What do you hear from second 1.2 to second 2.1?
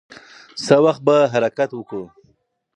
حرکت وکړو؟